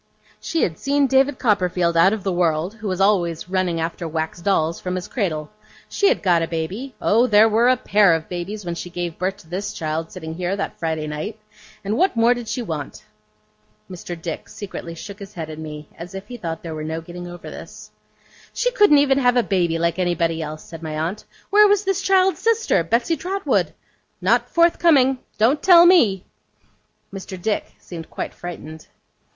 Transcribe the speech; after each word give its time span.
She 0.39 0.63
had 0.63 0.79
seen 0.79 1.05
David 1.05 1.37
Copperfield 1.37 1.95
out 1.95 2.11
of 2.11 2.23
the 2.23 2.31
world, 2.33 2.73
who 2.73 2.87
was 2.87 2.99
always 2.99 3.47
running 3.49 3.79
after 3.79 4.07
wax 4.07 4.41
dolls 4.41 4.79
from 4.79 4.95
his 4.95 5.07
cradle. 5.07 5.51
She 5.89 6.07
had 6.07 6.23
got 6.23 6.41
a 6.41 6.47
baby 6.47 6.95
oh, 6.99 7.27
there 7.27 7.47
were 7.47 7.69
a 7.69 7.77
pair 7.77 8.15
of 8.15 8.27
babies 8.27 8.65
when 8.65 8.73
she 8.73 8.89
gave 8.89 9.19
birth 9.19 9.37
to 9.37 9.47
this 9.47 9.73
child 9.73 10.11
sitting 10.11 10.33
here, 10.33 10.55
that 10.55 10.79
Friday 10.79 11.05
night! 11.05 11.37
and 11.83 11.97
what 11.97 12.15
more 12.15 12.33
did 12.33 12.47
she 12.47 12.63
want?' 12.63 13.03
Mr. 13.91 14.19
Dick 14.19 14.49
secretly 14.49 14.95
shook 14.95 15.19
his 15.19 15.35
head 15.35 15.51
at 15.51 15.59
me, 15.59 15.87
as 15.95 16.15
if 16.15 16.27
he 16.29 16.35
thought 16.35 16.63
there 16.63 16.73
was 16.73 16.87
no 16.87 16.99
getting 16.99 17.27
over 17.27 17.51
this. 17.51 17.91
'She 18.55 18.71
couldn't 18.71 18.97
even 18.97 19.19
have 19.19 19.37
a 19.37 19.43
baby 19.43 19.77
like 19.77 19.99
anybody 19.99 20.41
else,' 20.41 20.63
said 20.63 20.81
my 20.81 20.97
aunt. 20.97 21.25
'Where 21.51 21.67
was 21.67 21.83
this 21.83 22.01
child's 22.01 22.39
sister, 22.39 22.83
Betsey 22.83 23.15
Trotwood? 23.17 23.75
Not 24.19 24.49
forthcoming. 24.49 25.19
Don't 25.37 25.61
tell 25.61 25.85
me!' 25.85 26.25
Mr. 27.13 27.39
Dick 27.39 27.73
seemed 27.77 28.09
quite 28.09 28.33
frightened. 28.33 28.87